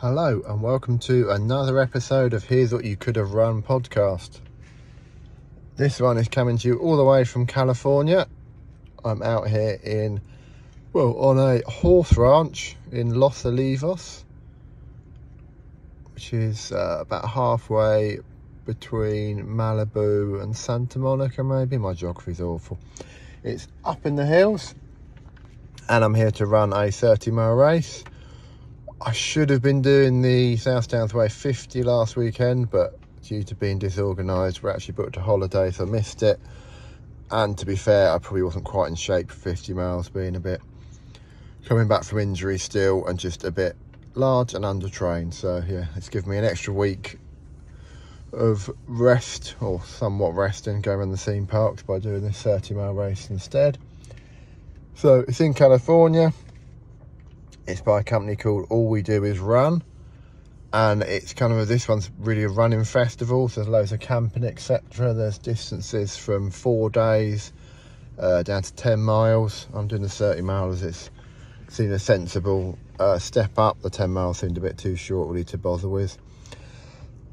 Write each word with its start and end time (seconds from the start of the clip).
Hello, 0.00 0.40
and 0.48 0.62
welcome 0.62 0.98
to 1.00 1.28
another 1.28 1.78
episode 1.78 2.32
of 2.32 2.42
Here's 2.42 2.72
What 2.72 2.86
You 2.86 2.96
Could 2.96 3.16
Have 3.16 3.34
Run 3.34 3.62
podcast. 3.62 4.40
This 5.76 6.00
one 6.00 6.16
is 6.16 6.26
coming 6.26 6.56
to 6.56 6.68
you 6.68 6.78
all 6.78 6.96
the 6.96 7.04
way 7.04 7.24
from 7.24 7.44
California. 7.44 8.26
I'm 9.04 9.22
out 9.22 9.48
here 9.48 9.78
in, 9.84 10.22
well, 10.94 11.18
on 11.18 11.38
a 11.38 11.60
horse 11.70 12.16
ranch 12.16 12.78
in 12.90 13.10
Los 13.20 13.42
Olivos, 13.42 14.24
which 16.14 16.32
is 16.32 16.72
uh, 16.72 16.96
about 17.00 17.28
halfway 17.28 18.20
between 18.64 19.44
Malibu 19.44 20.42
and 20.42 20.56
Santa 20.56 20.98
Monica, 20.98 21.44
maybe. 21.44 21.76
My 21.76 21.92
geography's 21.92 22.40
awful. 22.40 22.78
It's 23.44 23.68
up 23.84 24.06
in 24.06 24.16
the 24.16 24.24
hills, 24.24 24.74
and 25.90 26.02
I'm 26.02 26.14
here 26.14 26.30
to 26.30 26.46
run 26.46 26.72
a 26.72 26.90
30 26.90 27.32
mile 27.32 27.52
race. 27.52 28.02
I 29.02 29.12
should 29.12 29.48
have 29.48 29.62
been 29.62 29.80
doing 29.80 30.20
the 30.20 30.58
South 30.58 30.88
Downs 30.88 31.14
Way 31.14 31.30
50 31.30 31.82
last 31.84 32.16
weekend, 32.16 32.70
but 32.70 32.98
due 33.22 33.42
to 33.44 33.54
being 33.54 33.78
disorganised, 33.78 34.62
we're 34.62 34.72
actually 34.72 34.92
booked 34.92 35.16
a 35.16 35.22
holiday, 35.22 35.70
so 35.70 35.84
I 35.84 35.86
missed 35.86 36.22
it. 36.22 36.38
And 37.30 37.56
to 37.56 37.64
be 37.64 37.76
fair, 37.76 38.12
I 38.12 38.18
probably 38.18 38.42
wasn't 38.42 38.66
quite 38.66 38.88
in 38.88 38.96
shape 38.96 39.30
for 39.30 39.38
50 39.38 39.72
miles, 39.72 40.10
being 40.10 40.36
a 40.36 40.40
bit 40.40 40.60
coming 41.64 41.88
back 41.88 42.04
from 42.04 42.18
injury 42.18 42.58
still 42.58 43.06
and 43.06 43.18
just 43.18 43.42
a 43.42 43.50
bit 43.50 43.74
large 44.14 44.52
and 44.52 44.66
undertrained. 44.66 45.32
So 45.32 45.62
yeah, 45.66 45.86
it's 45.96 46.10
given 46.10 46.30
me 46.30 46.36
an 46.36 46.44
extra 46.44 46.74
week 46.74 47.18
of 48.34 48.68
rest 48.86 49.54
or 49.62 49.82
somewhat 49.82 50.34
resting, 50.34 50.82
going 50.82 50.98
around 50.98 51.12
the 51.12 51.16
theme 51.16 51.46
parks 51.46 51.82
by 51.82 52.00
doing 52.00 52.20
this 52.20 52.42
30 52.42 52.74
mile 52.74 52.92
race 52.92 53.30
instead. 53.30 53.78
So 54.94 55.24
it's 55.26 55.40
in 55.40 55.54
California. 55.54 56.34
It's 57.70 57.80
by 57.80 58.00
a 58.00 58.02
company 58.02 58.34
called 58.34 58.66
All 58.68 58.88
We 58.88 59.00
Do 59.00 59.22
Is 59.22 59.38
Run. 59.38 59.84
And 60.72 61.02
it's 61.02 61.34
kind 61.34 61.52
of 61.52 61.68
this 61.68 61.86
one's 61.86 62.10
really 62.18 62.42
a 62.42 62.48
running 62.48 62.82
festival. 62.82 63.48
So 63.48 63.60
there's 63.60 63.68
loads 63.68 63.92
of 63.92 64.00
camping, 64.00 64.42
etc. 64.42 65.14
There's 65.14 65.38
distances 65.38 66.16
from 66.16 66.50
four 66.50 66.90
days 66.90 67.52
uh, 68.18 68.42
down 68.42 68.62
to 68.62 68.74
10 68.74 69.00
miles. 69.00 69.68
I'm 69.72 69.86
doing 69.86 70.02
the 70.02 70.08
30 70.08 70.42
miles. 70.42 70.82
It's 70.82 71.10
seen 71.68 71.92
a 71.92 72.00
sensible 72.00 72.76
uh, 72.98 73.20
step 73.20 73.56
up. 73.56 73.80
The 73.82 73.90
10 73.90 74.10
miles 74.10 74.38
seemed 74.38 74.58
a 74.58 74.60
bit 74.60 74.76
too 74.76 74.96
short 74.96 75.28
really 75.28 75.44
to 75.44 75.56
bother 75.56 75.88
with. 75.88 76.18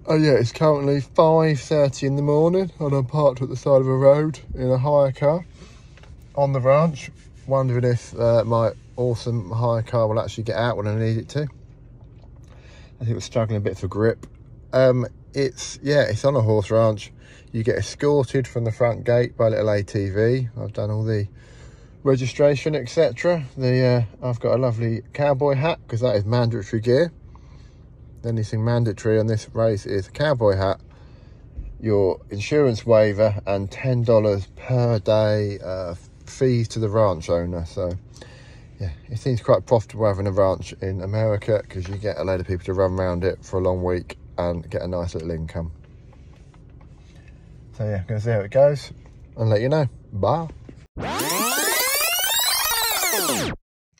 Oh 0.06 0.18
yeah, 0.18 0.34
it's 0.34 0.52
currently 0.52 1.02
5.30 1.02 2.04
in 2.04 2.16
the 2.16 2.22
morning 2.22 2.72
and 2.80 2.94
I'm 2.94 3.06
parked 3.06 3.42
at 3.42 3.50
the 3.50 3.58
side 3.58 3.82
of 3.82 3.88
a 3.88 3.98
road 3.98 4.40
in 4.54 4.70
a 4.70 4.78
hire 4.78 5.12
car 5.12 5.48
on 6.36 6.54
the 6.54 6.62
ranch, 6.62 7.10
wondering 7.48 7.84
if 7.84 8.18
uh, 8.20 8.44
my 8.46 8.74
awesome 8.98 9.52
hire 9.52 9.82
car 9.82 10.08
will 10.08 10.20
actually 10.20 10.44
get 10.44 10.58
out 10.58 10.78
when 10.78 10.88
I 10.88 10.96
need 10.96 11.18
it 11.18 11.30
to. 11.30 11.48
I 13.00 13.06
think 13.06 13.16
we're 13.16 13.22
struggling 13.22 13.58
a 13.58 13.62
bit 13.62 13.78
for 13.78 13.88
grip. 13.88 14.28
Um, 14.74 15.08
it's, 15.34 15.80
yeah, 15.82 16.02
it's 16.02 16.26
on 16.26 16.36
a 16.36 16.42
horse 16.42 16.70
ranch. 16.72 17.12
You 17.52 17.64
get 17.64 17.78
escorted 17.78 18.48
from 18.48 18.66
the 18.66 18.72
front 18.72 19.06
gate 19.06 19.38
by 19.38 19.48
a 19.48 19.50
little 19.52 19.68
ATV. 19.68 20.50
I've 20.60 20.74
done 20.74 20.92
all 20.92 21.04
the 21.04 21.28
registration, 22.04 22.76
etc. 22.76 23.46
The 23.56 24.08
uh, 24.22 24.28
I've 24.28 24.40
got 24.40 24.56
a 24.56 24.58
lovely 24.58 25.04
cowboy 25.14 25.56
hat 25.56 25.80
because 25.86 26.02
that 26.02 26.16
is 26.16 26.26
mandatory 26.26 26.82
gear 26.82 27.12
anything 28.28 28.64
mandatory 28.64 29.20
on 29.20 29.28
this 29.28 29.50
race 29.54 29.86
is 29.86 30.08
a 30.08 30.12
cowboy 30.12 30.56
hat, 30.56 30.80
your 31.80 32.20
insurance 32.30 32.86
waiver, 32.86 33.42
and 33.46 33.70
$10 33.72 34.48
per 34.56 35.00
day 35.00 35.60
uh, 35.64 35.96
fees 36.26 36.68
to 36.70 36.80
the 36.80 36.90
ranch 36.90 37.30
owner. 37.30 37.66
So, 37.66 37.94
yeah, 38.80 38.92
it 39.10 39.18
seems 39.18 39.42
quite 39.42 39.66
profitable 39.66 40.06
having 40.06 40.28
a 40.28 40.32
ranch 40.32 40.74
in 40.82 41.02
America 41.02 41.62
because 41.64 41.88
you 41.88 41.96
get 41.98 42.18
a 42.18 42.24
load 42.24 42.40
of 42.40 42.48
people 42.48 42.66
to 42.66 42.74
run 42.74 42.92
around 43.00 43.24
it 43.24 43.44
for 43.44 43.60
a 43.60 43.62
long 43.62 43.84
week 43.84 44.18
and 44.38 44.70
get 44.70 44.82
a 44.82 44.88
nice 44.88 45.16
little 45.16 45.32
income. 45.32 45.72
So, 47.74 47.86
yeah, 47.86 48.04
going 48.08 48.20
to 48.20 48.26
see 48.26 48.32
how 48.32 48.40
it 48.40 48.52
goes 48.52 48.92
and 49.36 49.50
let 49.50 49.62
you 49.62 49.70
know. 49.70 49.88
Bye. 50.14 50.48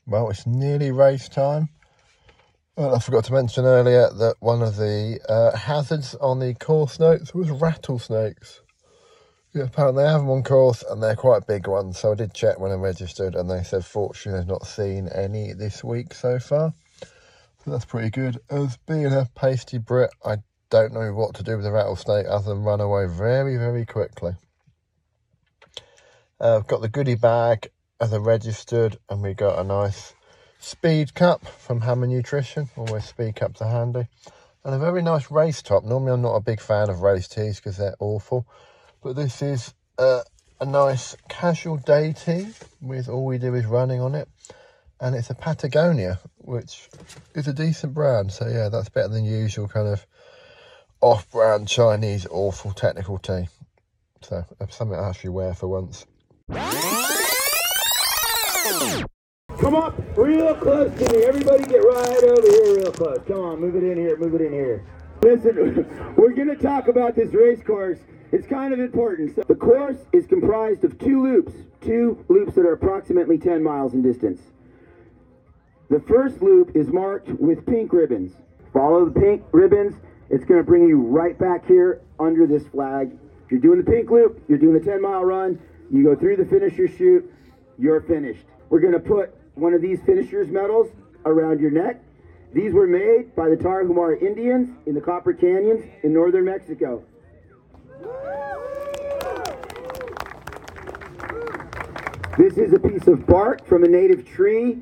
Well, 0.06 0.30
it's 0.30 0.48
nearly 0.48 0.92
race 0.92 1.28
time. 1.28 1.70
Well, 2.78 2.96
I 2.96 3.00
forgot 3.00 3.26
to 3.26 3.34
mention 3.34 3.66
earlier 3.66 4.10
that 4.10 4.36
one 4.40 4.62
of 4.62 4.78
the 4.78 5.20
uh, 5.28 5.58
hazards 5.58 6.16
on 6.16 6.40
the 6.40 6.54
course 6.54 7.00
notes 7.00 7.34
was 7.34 7.50
rattlesnakes. 7.50 8.62
Yeah, 9.58 9.64
apparently 9.64 10.04
they 10.04 10.10
have 10.10 10.22
them 10.22 10.30
on 10.30 10.44
course 10.44 10.84
and 10.88 11.02
they're 11.02 11.16
quite 11.16 11.48
big 11.48 11.68
ones. 11.68 11.98
So 11.98 12.12
I 12.12 12.16
did 12.16 12.32
check 12.32 12.60
when 12.60 12.72
I 12.72 12.76
registered 12.76 13.34
and 13.34 13.50
they 13.50 13.64
said 13.64 13.84
fortunately 13.84 14.40
they've 14.40 14.48
not 14.48 14.68
seen 14.68 15.08
any 15.08 15.52
this 15.54 15.84
week 15.84 16.14
so 16.14 16.38
far. 16.38 16.76
So 17.02 17.72
that's 17.72 17.84
pretty 17.84 18.12
good. 18.12 18.38
As 18.52 18.78
being 18.88 19.08
a 19.08 19.28
pasty 19.34 19.80
Brit, 19.80 20.12
I 20.24 20.38
don't 20.70 20.94
know 20.94 21.12
what 21.12 21.34
to 21.36 21.44
do 21.44 21.58
with 21.58 21.66
a 21.66 21.72
rattlesnake 21.72 22.28
other 22.30 22.54
than 22.54 22.62
run 22.66 22.82
away 22.82 23.08
very, 23.08 23.58
very 23.58 23.84
quickly. 23.84 24.34
Uh, 26.40 26.58
I've 26.58 26.68
got 26.68 26.82
the 26.82 26.90
goodie 26.90 27.16
bag 27.16 27.72
as 28.00 28.14
I 28.14 28.18
registered 28.18 28.98
and 29.10 29.24
we 29.24 29.34
got 29.34 29.58
a 29.58 29.64
nice 29.64 30.14
speed 30.60 31.16
cup 31.16 31.48
from 31.48 31.82
Hammer 31.82 32.06
Nutrition. 32.06 32.70
Always 32.76 33.06
speed 33.06 33.38
cups 33.38 33.60
are 33.64 33.72
handy. 33.72 34.08
And 34.64 34.76
a 34.76 34.78
very 34.78 35.02
nice 35.02 35.32
race 35.32 35.64
top. 35.64 35.84
Normally 35.84 36.12
I'm 36.12 36.22
not 36.22 36.36
a 36.36 36.42
big 36.42 36.62
fan 36.62 36.92
of 36.92 37.02
race 37.02 37.28
tees 37.28 37.56
because 37.56 37.78
they're 37.78 37.96
awful. 38.00 38.46
But 39.02 39.16
this 39.16 39.42
is 39.42 39.74
uh, 39.98 40.22
a 40.60 40.66
nice 40.66 41.16
casual 41.30 41.78
day 41.78 42.14
tee 42.14 42.48
with 42.82 43.10
all 43.10 43.26
we 43.26 43.38
do 43.38 43.54
is 43.56 43.66
running 43.66 44.02
on 44.02 44.16
it. 44.16 44.28
And 45.00 45.16
it's 45.16 45.30
a 45.30 45.36
Patagonia, 45.36 46.20
which 46.38 46.90
is 47.36 47.48
a 47.48 47.54
decent 47.54 47.94
brand. 47.94 48.32
So 48.32 48.48
yeah, 48.48 48.70
that's 48.70 48.90
better 48.90 49.10
than 49.10 49.26
usual 49.26 49.68
kind 49.68 49.88
of 49.88 50.06
off-brand 51.02 51.68
Chinese 51.68 52.26
awful 52.32 52.72
technical 52.72 53.20
tee. 53.20 53.48
So 54.22 54.44
something 54.70 54.98
I 54.98 55.10
actually 55.10 55.30
wear 55.30 55.54
for 55.54 55.68
once. 55.68 56.06
Come 59.60 59.76
up 59.76 59.96
real 60.18 60.56
close 60.56 60.92
to 60.98 61.14
me. 61.14 61.24
Everybody 61.24 61.66
get 61.66 61.84
right 61.84 62.24
over 62.24 62.42
here 62.42 62.76
real 62.78 62.92
close. 62.92 63.20
Come 63.28 63.42
on, 63.42 63.60
move 63.60 63.76
it 63.76 63.84
in 63.84 63.98
here, 63.98 64.18
move 64.18 64.34
it 64.36 64.42
in 64.42 64.54
here. 64.54 64.84
Listen, 65.22 66.16
we're 66.18 66.34
going 66.34 66.48
to 66.48 66.56
talk 66.56 66.88
about 66.88 67.16
this 67.16 67.34
race 67.34 67.62
course. 67.64 68.00
It's 68.32 68.48
kind 68.48 68.74
of 68.74 68.80
important. 68.80 69.36
So 69.36 69.44
the 69.48 69.56
course 69.56 69.98
is 70.12 70.28
comprised 70.28 70.84
of 70.84 70.98
two 71.00 71.24
loops, 71.24 71.54
two 71.82 72.24
loops 72.28 72.56
that 72.56 72.66
are 72.66 72.74
approximately 72.74 73.38
10 73.38 73.64
miles 73.64 73.94
in 73.94 74.02
distance. 74.02 74.42
The 75.90 76.02
first 76.02 76.42
loop 76.42 76.76
is 76.76 76.88
marked 76.90 77.30
with 77.30 77.66
pink 77.66 77.94
ribbons. 77.94 78.34
Follow 78.74 79.06
the 79.06 79.18
pink 79.18 79.44
ribbons. 79.54 79.96
It's 80.30 80.44
going 80.44 80.60
to 80.60 80.66
bring 80.66 80.88
you 80.88 80.98
right 80.98 81.38
back 81.40 81.66
here 81.66 82.02
under 82.20 82.46
this 82.46 82.68
flag. 82.68 83.18
You're 83.50 83.62
doing 83.62 83.78
the 83.78 83.90
pink 83.90 84.10
loop, 84.10 84.44
you're 84.50 84.58
doing 84.58 84.76
a 84.76 84.84
10 84.84 85.02
mile 85.02 85.24
run, 85.24 85.58
you 85.90 86.04
go 86.04 86.16
through 86.16 86.36
the 86.36 86.46
finisher 86.46 86.90
chute, 86.90 87.32
you're 87.78 88.02
finished. 88.02 88.44
We're 88.70 88.82
going 88.82 88.94
to 88.94 89.00
put 89.00 89.34
one 89.56 89.74
of 89.74 89.82
these 89.82 90.02
finishers 90.06 90.50
medals 90.50 90.90
around 91.26 91.62
your 91.62 91.72
neck. 91.72 92.04
These 92.54 92.74
were 92.74 92.88
made 92.88 93.34
by 93.36 93.48
the 93.48 93.56
Tarahumara 93.56 94.22
Indians 94.22 94.70
in 94.86 94.96
the 94.96 95.02
Copper 95.02 95.34
Canyons 95.34 95.86
in 96.04 96.14
northern 96.14 96.44
Mexico. 96.44 97.04
This 102.38 102.56
is 102.60 102.72
a 102.72 102.78
piece 102.78 103.08
of 103.08 103.26
bark 103.26 103.66
from 103.66 103.84
a 103.84 103.88
native 103.88 104.24
tree 104.24 104.78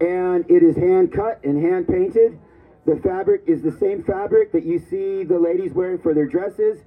and 0.00 0.44
it 0.50 0.64
is 0.64 0.74
hand 0.74 1.12
cut 1.12 1.38
and 1.44 1.56
hand 1.56 1.86
painted. 1.86 2.36
The 2.84 2.96
fabric 2.96 3.44
is 3.46 3.62
the 3.62 3.70
same 3.70 4.02
fabric 4.02 4.50
that 4.50 4.64
you 4.64 4.80
see 4.80 5.22
the 5.22 5.38
ladies 5.38 5.72
wearing 5.72 6.00
for 6.00 6.14
their 6.14 6.26
dresses. 6.26 6.80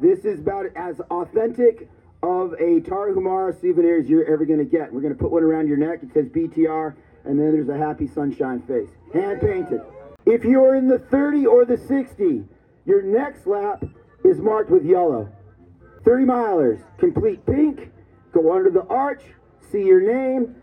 This 0.00 0.24
is 0.24 0.40
about 0.40 0.66
as 0.74 0.98
authentic 1.12 1.88
of 2.20 2.54
a 2.54 2.80
Tarahumara 2.80 3.60
souvenir 3.60 4.00
as 4.00 4.08
you're 4.08 4.26
ever 4.26 4.44
going 4.44 4.58
to 4.58 4.64
get. 4.64 4.92
We're 4.92 5.02
going 5.02 5.14
to 5.14 5.18
put 5.18 5.30
one 5.30 5.44
around 5.44 5.68
your 5.68 5.76
neck. 5.76 6.00
It 6.02 6.12
says 6.14 6.26
BTR, 6.26 6.96
and 7.24 7.38
then 7.38 7.52
there's 7.52 7.68
a 7.68 7.78
happy 7.78 8.08
sunshine 8.08 8.62
face. 8.62 8.90
Hand 9.12 9.40
painted. 9.40 9.82
If 10.26 10.42
you're 10.42 10.74
in 10.74 10.88
the 10.88 10.98
30 10.98 11.46
or 11.46 11.64
the 11.64 11.76
60, 11.76 12.42
your 12.86 13.02
next 13.02 13.46
lap 13.46 13.84
is 14.24 14.38
marked 14.40 14.70
with 14.70 14.84
yellow. 14.84 15.30
30 16.04 16.24
milers, 16.24 16.82
complete 16.98 17.46
pink, 17.46 17.92
go 18.32 18.52
under 18.52 18.70
the 18.70 18.82
arch, 18.86 19.22
see 19.70 19.84
your 19.84 20.00
name, 20.00 20.54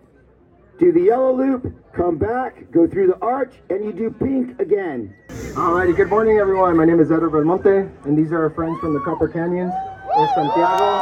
do 0.80 0.92
the 0.92 1.02
yellow 1.02 1.36
loop, 1.36 1.74
come 1.94 2.18
back, 2.18 2.72
go 2.72 2.88
through 2.88 3.08
the 3.08 3.18
arch, 3.20 3.54
and 3.70 3.84
you 3.84 3.94
do 3.94 4.10
pink 4.10 4.60
again. 4.60 5.14
Alrighty, 5.30 5.96
good 5.96 6.10
morning 6.10 6.38
everyone. 6.38 6.76
My 6.78 6.86
name 6.86 7.00
is 7.00 7.12
Edward 7.12 7.32
Belmonte, 7.32 7.90
and 8.04 8.18
these 8.18 8.32
are 8.32 8.44
our 8.44 8.50
friends 8.50 8.80
from 8.80 8.94
the 8.94 9.00
Copper 9.00 9.28
Canyons. 9.28 9.72
There's 10.16 10.30
Santiago, 10.36 11.02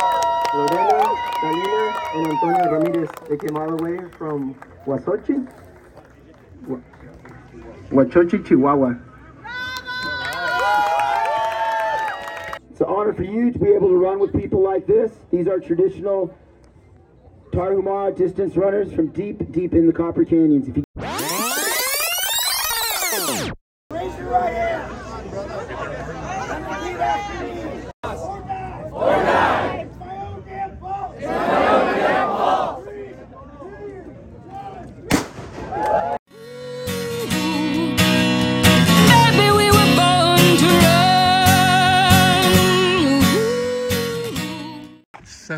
Lorena, 0.53 1.03
Salina, 1.39 1.93
and 2.15 2.27
Antonio 2.27 2.71
Ramirez. 2.71 3.09
They 3.29 3.37
came 3.37 3.57
all 3.57 3.75
the 3.75 3.83
way 3.83 3.99
from 4.17 4.55
Huasochi, 4.85 5.47
Huachochi, 7.89 8.45
Chihuahua. 8.45 8.95
It's 12.69 12.81
an 12.81 12.87
honor 12.87 13.13
for 13.13 13.23
you 13.23 13.51
to 13.51 13.59
be 13.59 13.69
able 13.69 13.87
to 13.87 13.97
run 13.97 14.19
with 14.19 14.33
people 14.33 14.61
like 14.61 14.85
this. 14.85 15.11
These 15.31 15.47
are 15.47 15.59
traditional 15.59 16.35
Tarahumara 17.55 18.13
distance 18.13 18.57
runners 18.57 18.91
from 18.91 19.07
deep, 19.07 19.49
deep 19.53 19.73
in 19.73 19.87
the 19.87 19.93
Copper 19.93 20.25
Canyons. 20.25 20.67
If 20.67 20.75
you 20.75 20.83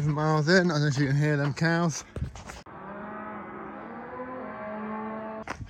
miles 0.06 0.48
in. 0.48 0.70
I 0.72 0.76
don't 0.76 0.82
know 0.82 0.88
if 0.88 0.98
you 0.98 1.08
can 1.08 1.16
hear 1.16 1.38
them 1.38 1.54
cows. 1.54 2.04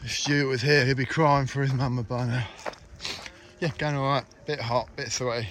If 0.04 0.12
Stuart 0.12 0.48
was 0.48 0.62
here, 0.62 0.86
he'd 0.86 0.98
be 0.98 1.06
crying 1.06 1.48
for 1.48 1.62
his 1.62 1.74
mama 1.74 2.04
by 2.04 2.26
now. 2.26 2.48
Yeah, 3.60 3.72
going 3.78 3.96
alright. 3.96 4.26
Bit 4.46 4.60
hot, 4.60 4.88
bit 4.96 5.12
sweaty. 5.12 5.48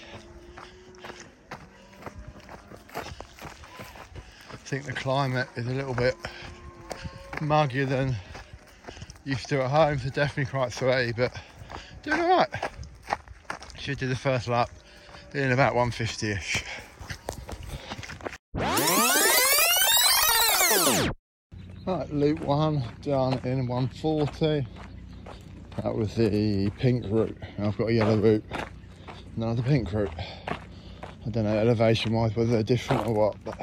I 2.95 4.57
think 4.65 4.85
the 4.85 4.93
climate 4.93 5.49
is 5.57 5.67
a 5.67 5.71
little 5.71 5.95
bit 5.95 6.15
muggier 7.41 7.89
than 7.89 8.17
used 9.25 9.49
to 9.49 9.63
at 9.63 9.71
home, 9.71 9.99
so 9.99 10.09
definitely 10.09 10.51
quite 10.51 10.73
sweaty, 10.73 11.13
but 11.13 11.33
doing 12.03 12.21
alright. 12.21 12.49
Should 13.79 13.99
do 13.99 14.09
the 14.09 14.17
first 14.17 14.49
lap 14.49 14.71
in 15.35 15.53
about 15.53 15.75
150ish. 15.75 16.65
Loop 22.17 22.41
one 22.41 22.83
done 23.03 23.35
in 23.45 23.67
140. 23.67 24.67
That 25.83 25.95
was 25.95 26.15
the 26.15 26.71
pink 26.79 27.05
route. 27.11 27.37
I've 27.59 27.77
got 27.77 27.89
a 27.89 27.93
yellow 27.93 28.17
route, 28.17 28.45
another 29.37 29.63
pink 29.63 29.93
route. 29.93 30.11
I 30.49 31.31
don't 31.31 31.45
know 31.45 31.59
elevation 31.59 32.13
wise 32.13 32.35
whether 32.35 32.51
they're 32.51 32.63
different 32.63 33.07
or 33.07 33.13
what, 33.13 33.37
but 33.45 33.59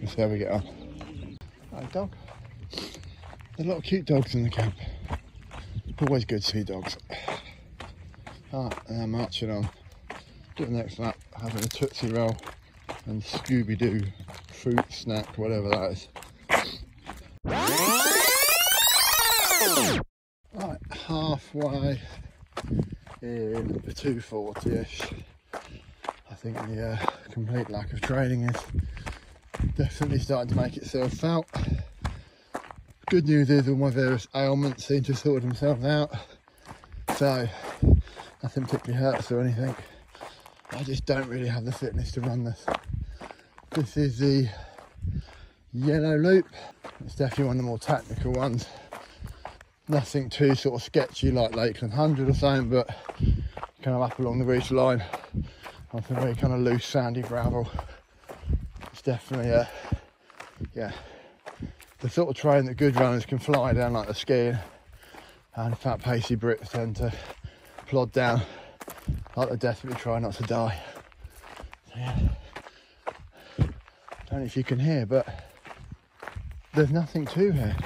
let's 0.00 0.14
see 0.14 0.22
how 0.22 0.28
we 0.28 0.38
get 0.38 0.52
on. 0.52 0.66
Right, 1.70 1.92
dog. 1.92 2.10
There's 2.70 3.66
a 3.66 3.70
lot 3.70 3.78
of 3.78 3.84
cute 3.84 4.06
dogs 4.06 4.34
in 4.34 4.44
the 4.44 4.50
camp. 4.50 4.74
Always 6.00 6.24
good 6.24 6.42
to 6.42 6.50
see 6.50 6.64
dogs. 6.64 6.96
Ah, 8.52 8.70
and 8.88 9.02
I'm 9.02 9.10
marching 9.10 9.50
on. 9.50 9.68
Do 10.56 10.64
the 10.64 10.72
next 10.72 10.98
lap, 10.98 11.16
having 11.40 11.62
a 11.62 11.68
Tootsie 11.68 12.08
Roll 12.08 12.36
and 13.06 13.22
Scooby 13.22 13.78
Doo 13.78 14.02
fruit 14.52 14.84
snack, 14.90 15.38
whatever 15.38 15.68
that 15.70 15.92
is. 15.92 16.08
Right, 19.82 20.78
halfway 20.90 22.00
in 23.20 23.68
the 23.84 23.92
240-ish. 23.92 25.02
I 26.30 26.34
think 26.34 26.56
the 26.68 26.90
uh, 26.90 27.06
complete 27.32 27.68
lack 27.68 27.92
of 27.92 28.00
training 28.00 28.42
is 28.42 28.62
definitely 29.76 30.20
starting 30.20 30.54
to 30.54 30.60
make 30.60 30.76
itself 30.76 31.12
felt. 31.14 31.46
Good 33.10 33.26
news 33.26 33.50
is 33.50 33.68
all 33.68 33.74
my 33.74 33.90
various 33.90 34.28
ailments 34.34 34.86
seem 34.86 35.02
to 35.04 35.12
have 35.12 35.18
sorted 35.18 35.48
themselves 35.48 35.84
out. 35.84 36.14
So, 37.16 37.48
nothing 38.42 38.64
particularly 38.64 39.02
hurts 39.02 39.32
or 39.32 39.40
anything. 39.40 39.74
I 40.70 40.84
just 40.84 41.06
don't 41.06 41.28
really 41.28 41.48
have 41.48 41.64
the 41.64 41.72
fitness 41.72 42.12
to 42.12 42.20
run 42.20 42.44
this. 42.44 42.64
This 43.70 43.96
is 43.96 44.18
the 44.18 44.48
yellow 45.72 46.16
loop. 46.16 46.46
It's 47.04 47.16
definitely 47.16 47.46
one 47.46 47.56
of 47.56 47.62
the 47.62 47.68
more 47.68 47.78
technical 47.78 48.32
ones. 48.32 48.66
Nothing 49.88 50.30
too 50.30 50.54
sort 50.54 50.76
of 50.76 50.82
sketchy 50.82 51.30
like 51.30 51.54
Lakeland 51.54 51.92
100 51.92 52.28
or 52.28 52.34
something, 52.34 52.70
but 52.70 52.88
kind 53.82 53.96
of 53.96 54.02
up 54.02 54.18
along 54.18 54.38
the 54.38 54.44
ridge 54.44 54.70
line 54.70 55.02
on 55.92 56.04
some 56.04 56.16
very 56.16 56.34
kind 56.34 56.52
of 56.52 56.60
loose 56.60 56.86
sandy 56.86 57.22
gravel. 57.22 57.68
It's 58.92 59.02
definitely 59.02 59.50
a, 59.50 59.68
yeah, 60.74 60.92
the 62.00 62.08
sort 62.08 62.30
of 62.30 62.36
train 62.36 62.66
that 62.66 62.74
good 62.74 62.96
runners 62.96 63.26
can 63.26 63.38
fly 63.38 63.72
down 63.72 63.92
like 63.92 64.06
the 64.06 64.14
skiing 64.14 64.58
and 65.56 65.76
fat 65.76 66.00
pacey 66.00 66.36
Brits 66.36 66.70
tend 66.70 66.96
to 66.96 67.12
plod 67.86 68.12
down 68.12 68.40
like 69.36 69.50
they 69.50 69.56
desperately 69.56 69.98
try 69.98 70.18
not 70.18 70.34
to 70.34 70.42
die. 70.44 70.80
So, 71.88 71.98
yeah 71.98 72.18
don't 74.32 74.40
know 74.40 74.46
if 74.46 74.56
you 74.56 74.64
can 74.64 74.78
hear, 74.78 75.04
but 75.04 75.26
there's 76.72 76.90
nothing 76.90 77.26
to 77.26 77.50
here. 77.50 77.76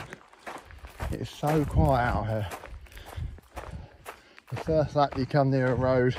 It's 1.12 1.31
so 1.31 1.64
quiet 1.64 2.03
out 2.03 2.26
here. 2.26 2.49
The 4.50 4.56
first 4.56 4.97
lap 4.97 5.17
you 5.17 5.25
come 5.25 5.50
near 5.50 5.69
a 5.69 5.75
road 5.75 6.17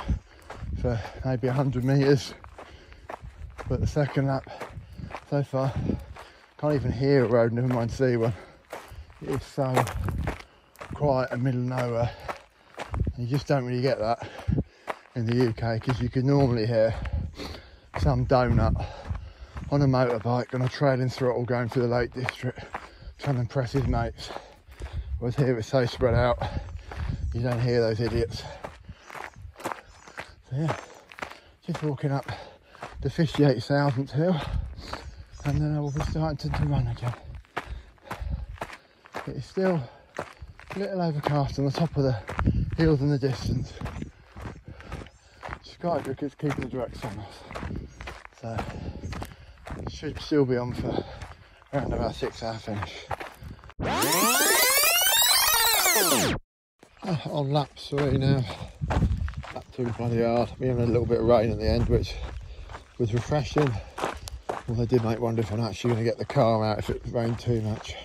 for 0.81 1.00
maybe 1.25 1.48
100 1.48 1.84
metres, 1.84 2.34
but 3.68 3.81
the 3.81 3.88
second 3.88 4.28
lap 4.28 4.50
so 5.30 5.44
far, 5.44 5.74
can't 6.57 6.74
even 6.74 6.92
hear 6.92 7.25
a 7.25 7.28
road, 7.28 7.51
never 7.51 7.68
mind 7.68 7.92
see 7.92 8.16
one. 8.16 8.34
It 9.22 9.30
is 9.30 9.44
so 9.44 9.75
quiet 10.94 11.31
and 11.31 11.44
middle 11.44 11.62
of 11.62 11.68
nowhere. 11.68 12.12
And 13.16 13.25
you 13.25 13.28
just 13.28 13.45
don't 13.45 13.66
really 13.66 13.81
get 13.81 14.00
that 14.00 14.25
in 15.16 15.25
the 15.25 15.50
UK 15.50 15.81
because 15.81 16.01
you 16.01 16.10
can 16.10 16.25
normally 16.25 16.66
hear 16.66 16.95
some 18.00 18.25
donut 18.25 18.86
on 19.69 19.81
a 19.81 19.86
motorbike 19.86 20.54
on 20.54 20.62
a 20.62 20.69
trailing 20.69 21.10
throttle 21.10 21.44
going 21.44 21.68
through 21.68 21.84
the 21.84 21.88
Lake 21.89 22.13
District 22.13 22.60
trying 23.18 23.36
to 23.36 23.42
impress 23.42 23.74
his 23.74 23.86
mates. 23.88 24.30
Whereas 25.19 25.35
here 25.35 25.57
it's 25.57 25.67
so 25.67 25.85
spread 25.85 26.13
out, 26.13 26.37
you 27.33 27.41
don't 27.41 27.59
hear 27.59 27.81
those 27.81 27.99
idiots. 27.99 28.43
So 29.63 30.55
yeah, 30.55 30.77
just 31.65 31.81
walking 31.81 32.11
up 32.11 32.31
the 33.01 33.09
58,000th 33.09 34.11
hill 34.11 34.39
and 35.45 35.61
then 35.61 35.75
I 35.75 35.79
will 35.79 35.91
be 35.91 36.01
starting 36.01 36.51
to, 36.51 36.65
run 36.65 36.87
again. 36.87 37.13
It 39.27 39.37
is 39.37 39.45
still 39.45 39.81
a 40.17 40.79
little 40.79 41.01
overcast 41.01 41.57
on 41.57 41.65
the 41.65 41.71
top 41.71 41.95
of 41.97 42.03
the 42.03 42.17
hills 42.77 43.01
in 43.01 43.09
the 43.09 43.17
distance. 43.17 43.73
Sky 45.63 46.01
is 46.21 46.35
keeping 46.35 46.61
the 46.61 46.67
direct 46.67 46.97
sun 46.97 47.19
off. 47.19 47.43
So 48.41 48.57
should 49.89 50.19
still 50.21 50.45
be 50.45 50.57
on 50.57 50.73
for 50.73 51.03
around 51.73 51.93
about 51.93 52.13
six 52.13 52.43
hour 52.43 52.55
finish. 52.55 53.05
On 57.25 57.51
lap 57.51 57.69
three 57.77 58.17
now, 58.17 58.43
lap 59.53 59.65
two 59.75 59.85
bloody 59.97 60.23
hard. 60.23 60.49
We 60.59 60.67
had 60.67 60.77
a 60.77 60.85
little 60.85 61.05
bit 61.05 61.19
of 61.19 61.25
rain 61.25 61.51
at 61.51 61.59
the 61.59 61.69
end, 61.69 61.87
which 61.89 62.15
was 62.97 63.13
refreshing. 63.13 63.71
Well, 64.67 64.81
I 64.81 64.85
did 64.85 65.03
make 65.03 65.19
wonder 65.19 65.41
if 65.41 65.51
I'm 65.51 65.59
actually 65.59 65.93
going 65.93 66.03
to 66.03 66.09
get 66.09 66.17
the 66.17 66.25
car 66.25 66.65
out 66.65 66.79
if 66.79 66.89
it 66.89 67.01
rained 67.11 67.39
too 67.39 67.61
much. 67.61 67.95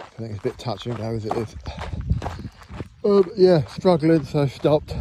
I 0.00 0.04
think 0.16 0.30
it's 0.30 0.40
a 0.40 0.42
bit 0.42 0.58
touch 0.58 0.86
and 0.86 0.96
go 0.96 1.14
as 1.14 1.24
it 1.24 1.36
is. 1.36 1.54
Um, 3.04 3.30
yeah, 3.36 3.64
struggling, 3.66 4.24
so 4.24 4.46
stopped 4.46 4.94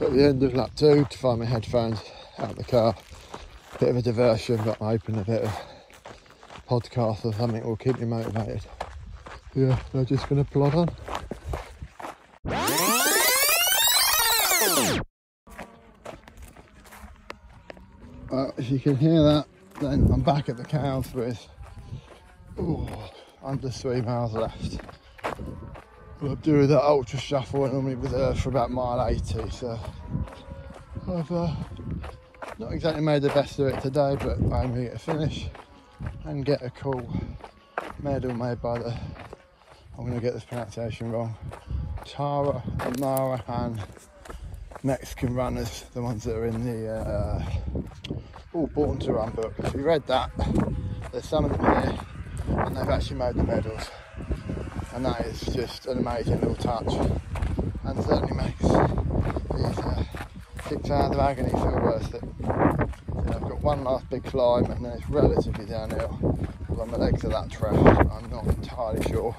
at 0.00 0.12
the 0.12 0.24
end 0.24 0.42
of 0.42 0.54
lap 0.54 0.72
two 0.76 1.04
to 1.08 1.18
find 1.18 1.40
my 1.40 1.46
headphones 1.46 2.00
out 2.38 2.50
of 2.50 2.56
the 2.56 2.64
car 2.64 2.94
bit 3.78 3.90
of 3.90 3.96
a 3.96 4.02
diversion, 4.02 4.56
but 4.64 4.80
I'm 4.80 4.86
hoping 4.86 5.18
a 5.18 5.24
bit 5.24 5.42
of 5.42 5.52
podcast 6.66 7.24
or 7.24 7.32
something 7.34 7.62
will 7.62 7.76
keep 7.76 7.98
me 7.98 8.06
motivated. 8.06 8.62
Yeah, 9.54 9.78
they're 9.92 10.04
just 10.04 10.28
going 10.28 10.42
to 10.42 10.50
plod 10.50 10.74
on. 10.74 10.90
If 18.66 18.72
you 18.72 18.80
can 18.80 18.96
hear 18.96 19.22
that, 19.22 19.46
then 19.80 20.10
I'm 20.12 20.22
back 20.22 20.48
at 20.48 20.56
the 20.56 20.64
cows 20.64 21.14
with 21.14 21.46
ooh, 22.58 22.88
under 23.40 23.70
three 23.70 24.00
miles 24.00 24.32
left. 24.32 24.80
We'll 26.20 26.34
do 26.34 26.66
the 26.66 26.82
ultra 26.82 27.20
shuffle 27.20 27.62
and 27.62 27.74
normally 27.74 27.94
reserved 27.94 28.40
for 28.40 28.48
about 28.48 28.72
mile 28.72 29.06
80, 29.06 29.50
so 29.50 29.78
I've 31.08 31.30
uh, 31.30 31.54
not 32.58 32.72
exactly 32.72 33.04
made 33.04 33.22
the 33.22 33.28
best 33.28 33.56
of 33.60 33.68
it 33.68 33.80
today, 33.82 34.16
but 34.18 34.36
I'm 34.52 34.74
here 34.74 34.90
to 34.90 34.98
finish 34.98 35.46
and 36.24 36.44
get 36.44 36.60
a 36.62 36.70
cool 36.70 37.08
medal 38.02 38.34
made 38.34 38.60
by 38.60 38.78
the, 38.78 38.98
I'm 39.96 40.06
going 40.06 40.14
to 40.14 40.20
get 40.20 40.34
this 40.34 40.44
pronunciation 40.44 41.12
wrong, 41.12 41.36
Tara, 42.04 42.64
Amara 42.80 43.44
and 43.46 43.80
Mexican 44.82 45.36
runners, 45.36 45.84
the 45.94 46.02
ones 46.02 46.24
that 46.24 46.34
are 46.34 46.46
in 46.46 46.64
the 46.64 46.88
uh, 46.88 47.44
all 48.56 48.66
Born 48.68 48.98
to 49.00 49.12
Run 49.12 49.30
book. 49.32 49.52
If 49.58 49.74
you 49.74 49.82
read 49.82 50.06
that, 50.06 50.30
there's 51.12 51.28
some 51.28 51.44
of 51.44 51.52
them 51.52 51.60
here 51.60 51.98
and 52.64 52.74
they've 52.74 52.88
actually 52.88 53.18
made 53.18 53.34
the 53.34 53.44
medals. 53.44 53.90
And 54.94 55.04
that 55.04 55.26
is 55.26 55.42
just 55.42 55.84
an 55.84 55.98
amazing 55.98 56.40
little 56.40 56.54
touch 56.54 56.90
and 57.84 58.02
certainly 58.02 58.34
makes 58.34 58.62
these 58.62 59.78
uh, 59.84 60.04
six 60.70 60.90
hours 60.90 61.14
of 61.14 61.18
agony 61.18 61.50
feel 61.50 61.80
worth 61.82 62.14
it. 62.14 62.24
So 62.42 63.34
I've 63.34 63.42
got 63.42 63.60
one 63.60 63.84
last 63.84 64.08
big 64.08 64.24
climb 64.24 64.70
and 64.70 64.82
then 64.82 64.92
it's 64.92 65.10
relatively 65.10 65.66
downhill. 65.66 66.18
Although 66.70 66.86
my 66.86 66.96
legs 66.96 67.26
are 67.26 67.28
that 67.28 67.50
trash, 67.50 67.76
I'm 67.76 68.30
not 68.30 68.46
entirely 68.46 69.02
sure 69.02 69.36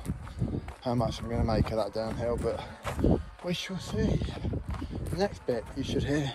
how 0.82 0.94
much 0.94 1.20
I'm 1.20 1.26
going 1.26 1.42
to 1.42 1.48
make 1.48 1.72
of 1.72 1.78
that 1.78 1.92
downhill, 1.92 2.38
but 2.38 3.20
we 3.44 3.56
shall 3.56 3.80
see. 3.80 4.22
The 5.10 5.18
next 5.18 5.44
bit 5.48 5.64
you 5.76 5.84
should 5.84 6.04
hear 6.04 6.32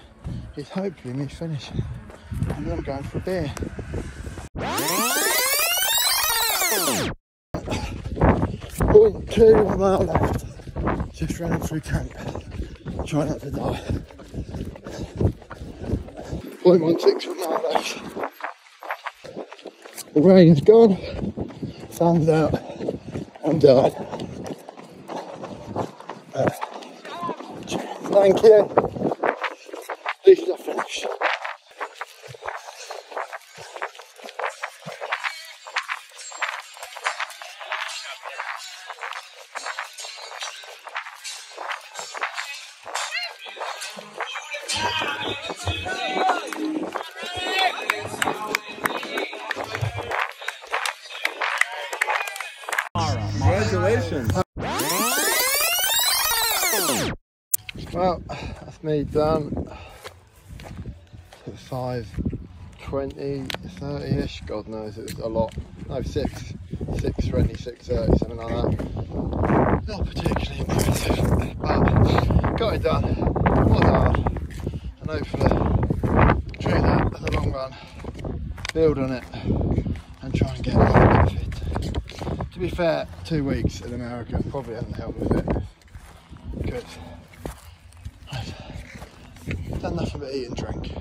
is 0.56 0.68
hopefully 0.68 1.14
me 1.14 1.28
finishing 1.28 1.84
for 3.04 3.18
a 3.18 3.20
beer. 3.20 3.52
Point 8.92 9.30
two 9.30 9.64
mile 9.76 10.00
left. 10.00 10.44
Just 11.12 11.40
running 11.40 11.60
through 11.60 11.80
camp. 11.80 12.12
Try 13.06 13.28
not 13.28 13.40
to 13.40 13.50
die. 13.50 13.80
0.16 16.62 17.22
from 17.22 17.38
now 17.38 17.62
left. 17.70 18.00
The 20.14 20.20
rain's 20.20 20.60
gone, 20.60 20.96
sun's 21.90 22.28
out, 22.28 22.54
I'm 23.44 23.58
done. 23.58 23.92
Uh, 26.34 26.48
thank 28.12 28.42
you. 28.42 28.70
At 29.22 30.26
least 30.26 30.50
I 30.50 30.56
finished. 30.56 31.06
Congratulations. 53.72 54.30
Well, 57.94 58.22
that's 58.28 58.82
me 58.82 59.04
done. 59.04 59.66
At 61.46 61.58
5, 61.58 62.06
20, 62.82 63.44
30 63.78 64.04
ish, 64.04 64.42
God 64.42 64.68
knows, 64.68 64.98
it 64.98 65.04
was 65.04 65.18
a 65.20 65.26
lot. 65.26 65.54
No, 65.88 66.02
6, 66.02 66.54
6, 67.00 67.26
20, 67.28 67.54
6, 67.54 67.88
30, 67.88 68.18
something 68.18 68.36
like 68.36 68.48
that. 68.48 69.88
Not 69.88 70.06
particularly 70.06 70.60
impressive, 70.60 71.58
but 71.58 72.56
got 72.58 72.74
it 72.74 72.82
done. 72.82 73.02
Was 73.70 73.82
hard, 73.84 74.16
and 75.00 75.10
hopefully, 75.10 75.48
treat 76.60 76.82
that 76.82 77.06
in 77.16 77.22
the 77.22 77.30
long 77.32 77.52
run, 77.52 77.74
build 78.74 78.98
on 78.98 79.12
it, 79.12 79.24
and 80.20 80.34
try 80.34 80.54
and 80.54 80.62
get 80.62 80.74
a 80.74 80.78
little 80.78 81.22
bit 81.24 81.32
fit. 81.32 81.71
To 82.52 82.58
be 82.58 82.68
fair, 82.68 83.08
two 83.24 83.44
weeks 83.44 83.80
in 83.80 83.94
America 83.94 84.38
probably 84.50 84.74
hasn't 84.74 84.96
helped 84.96 85.18
with 85.18 85.32
it 85.38 85.62
because 86.60 86.84
I've 88.30 89.80
done 89.80 89.96
nothing 89.96 90.20
but 90.20 90.34
eat 90.34 90.48
and 90.48 90.56
drink. 90.56 90.92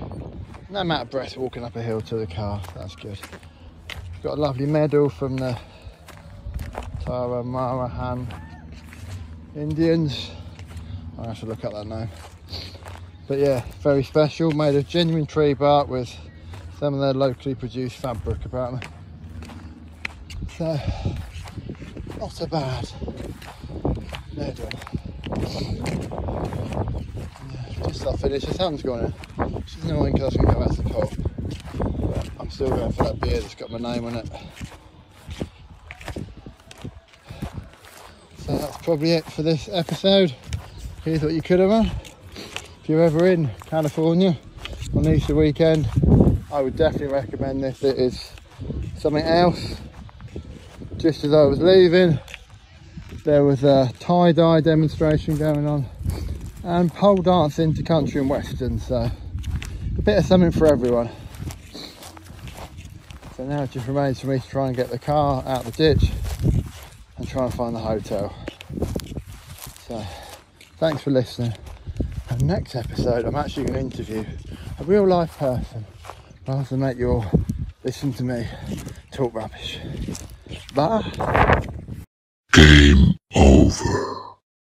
No 0.70 0.80
amount 0.80 1.02
of 1.02 1.10
breath 1.10 1.36
walking 1.36 1.62
up 1.62 1.76
a 1.76 1.82
hill 1.82 2.00
to 2.00 2.16
the 2.16 2.26
car, 2.26 2.62
that's 2.74 2.96
good. 2.96 3.18
Got 4.22 4.38
a 4.38 4.40
lovely 4.40 4.64
medal 4.64 5.10
from 5.10 5.36
the 5.36 5.58
Tara 7.04 7.42
Marahan 7.42 8.26
Indians. 9.54 10.30
I'll 11.18 11.26
have 11.26 11.40
to 11.40 11.46
look 11.46 11.66
up 11.66 11.74
that 11.74 11.86
name. 11.86 12.08
But 13.28 13.40
yeah, 13.40 13.62
very 13.80 14.04
special, 14.04 14.52
made 14.52 14.74
of 14.74 14.88
genuine 14.88 15.26
tree 15.26 15.52
bark 15.52 15.88
with 15.88 16.14
some 16.78 16.94
of 16.94 17.00
their 17.00 17.12
locally 17.12 17.54
produced 17.54 17.96
fabric 17.96 18.42
apparently. 18.46 18.88
So, 20.56 20.80
not 22.22 22.30
so 22.30 22.46
bad. 22.46 22.88
Medal. 24.36 24.70
Yeah, 27.50 27.88
just 27.88 28.02
about 28.02 28.20
finished. 28.20 28.46
The 28.46 28.54
sun's 28.54 28.80
gone 28.80 29.12
in. 29.38 29.62
Is 29.64 29.84
annoying 29.84 30.12
because 30.12 30.36
going 30.36 30.46
to 30.46 30.54
go 30.54 30.62
out 30.62 30.76
the 30.76 30.82
pub. 30.84 31.10
But 32.14 32.30
I'm 32.38 32.48
still 32.48 32.68
going 32.68 32.92
for 32.92 33.04
that 33.04 33.18
beer 33.18 33.40
that's 33.40 33.56
got 33.56 33.72
my 33.72 33.78
name 33.78 34.04
on 34.04 34.14
it. 34.14 34.28
So 38.36 38.56
that's 38.56 38.76
probably 38.76 39.14
it 39.14 39.24
for 39.24 39.42
this 39.42 39.68
episode. 39.72 40.32
Here's 41.04 41.24
what 41.24 41.32
you 41.32 41.42
could 41.42 41.58
have 41.58 41.70
done. 41.70 41.90
If 42.82 42.88
you're 42.88 43.02
ever 43.02 43.26
in 43.26 43.50
California 43.66 44.38
on 44.94 45.08
Easter 45.08 45.34
weekend, 45.34 45.88
I 46.52 46.62
would 46.62 46.76
definitely 46.76 47.08
recommend 47.08 47.64
this. 47.64 47.82
It 47.82 47.98
is 47.98 48.30
something 48.96 49.24
else. 49.24 49.74
Just 51.02 51.24
as 51.24 51.32
I 51.32 51.42
was 51.42 51.60
leaving, 51.60 52.20
there 53.24 53.42
was 53.42 53.64
a 53.64 53.90
tie-dye 53.98 54.60
demonstration 54.60 55.36
going 55.36 55.66
on 55.66 55.84
and 56.62 56.94
pole 56.94 57.16
dancing 57.16 57.74
to 57.74 57.82
country 57.82 58.20
and 58.20 58.30
western 58.30 58.78
so 58.78 59.10
a 59.98 60.02
bit 60.02 60.18
of 60.18 60.24
something 60.24 60.52
for 60.52 60.68
everyone. 60.68 61.10
So 63.36 63.44
now 63.44 63.64
it 63.64 63.72
just 63.72 63.88
remains 63.88 64.20
for 64.20 64.28
me 64.28 64.38
to 64.38 64.48
try 64.48 64.68
and 64.68 64.76
get 64.76 64.90
the 64.90 64.98
car 65.00 65.42
out 65.44 65.66
of 65.66 65.76
the 65.76 65.92
ditch 65.92 66.12
and 67.16 67.26
try 67.26 67.46
and 67.46 67.52
find 67.52 67.74
the 67.74 67.80
hotel. 67.80 68.32
So 69.88 70.06
thanks 70.76 71.02
for 71.02 71.10
listening. 71.10 71.52
And 72.30 72.46
next 72.46 72.76
episode 72.76 73.24
i'm 73.24 73.34
actually 73.34 73.64
going 73.64 73.90
to 73.90 73.98
interview 73.98 74.24
a 74.78 74.84
real 74.84 75.04
life 75.04 75.36
person 75.36 75.84
rather 76.46 76.62
than 76.62 76.78
make 76.78 76.96
you 76.96 77.10
all 77.10 77.26
listen 77.82 78.12
to 78.12 78.22
me 78.22 78.46
talk 79.10 79.34
rubbish 79.34 79.80
bye 80.74 81.02
Game 82.52 83.16
over. 83.34 84.21